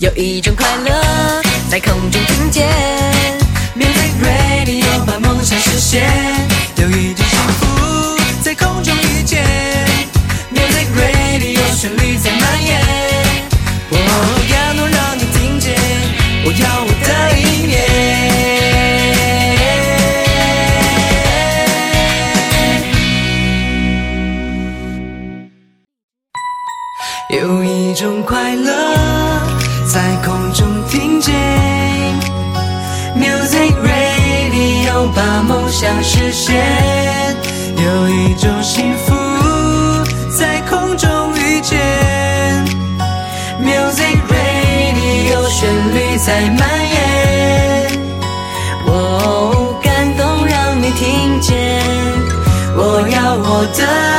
[0.00, 2.68] 有一种快乐在空中听见
[3.76, 6.08] ，Music Radio 把梦想实现，
[6.76, 9.44] 有一种幸福在空中遇见
[10.54, 12.80] ，Music Radio 旋律在蔓延。
[13.90, 13.98] 我
[14.52, 15.74] 要能让你听见，
[16.44, 17.76] 我要我的音乐。
[27.30, 29.37] 有一种快乐
[30.52, 31.34] 中听见
[33.16, 36.56] ，Music Radio 把梦想实现。
[37.76, 39.14] 有一种幸福
[40.36, 41.78] 在空中遇见
[43.60, 48.00] ，Music Radio 旋律在蔓延。
[48.86, 51.82] 哦，感动让你听见，
[52.76, 54.17] 我要我的。